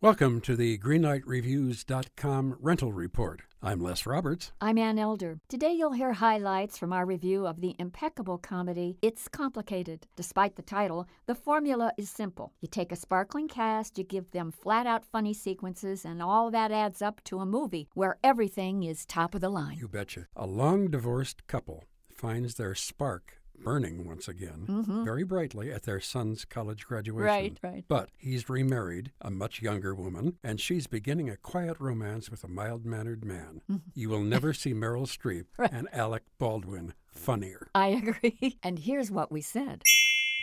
[0.00, 3.40] Welcome to the GreenlightReviews.com rental report.
[3.60, 4.52] I'm Les Roberts.
[4.60, 5.40] I'm Ann Elder.
[5.48, 10.06] Today you'll hear highlights from our review of the impeccable comedy It's Complicated.
[10.14, 12.52] Despite the title, the formula is simple.
[12.60, 16.70] You take a sparkling cast, you give them flat out funny sequences, and all that
[16.70, 19.78] adds up to a movie where everything is top of the line.
[19.80, 20.28] You betcha.
[20.36, 25.04] A long divorced couple finds their spark burning once again Mhm.
[25.04, 27.24] very brightly at their son's college graduation.
[27.26, 27.84] Right, right.
[27.88, 32.48] But he's remarried a much younger woman, and she's beginning a quiet romance with a
[32.48, 33.60] mild mannered man.
[33.94, 35.58] You will never see Meryl Streep Mm-hmm.
[35.62, 35.72] Right.
[35.72, 37.68] and Alec Baldwin funnier.
[37.74, 38.58] I agree.
[38.62, 39.82] And here's what we said.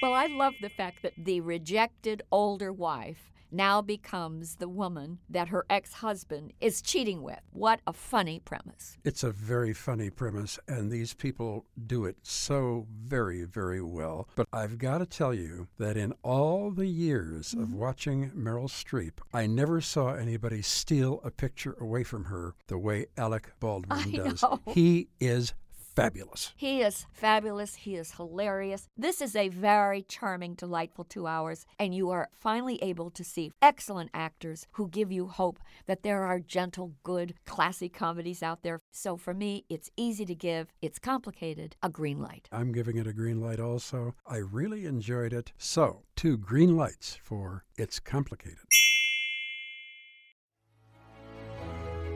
[0.01, 5.49] Well, I love the fact that the rejected older wife now becomes the woman that
[5.49, 7.39] her ex husband is cheating with.
[7.51, 8.97] What a funny premise.
[9.03, 14.27] It's a very funny premise, and these people do it so very, very well.
[14.35, 17.77] But I've got to tell you that in all the years of mm-hmm.
[17.77, 23.07] watching Meryl Streep, I never saw anybody steal a picture away from her the way
[23.17, 24.41] Alec Baldwin I does.
[24.41, 24.59] know.
[24.67, 25.53] He is
[25.95, 26.53] fabulous.
[26.57, 27.75] He is fabulous.
[27.75, 28.87] He is hilarious.
[28.97, 33.51] This is a very charming, delightful two hours, and you are finally able to see
[33.61, 38.79] excellent actors who give you hope that there are gentle, good, classy comedies out there.
[38.91, 42.49] So for me, it's easy to give, it's complicated, a green light.
[42.51, 44.15] I'm giving it a green light also.
[44.27, 45.53] I really enjoyed it.
[45.57, 48.57] So, two green lights for It's Complicated.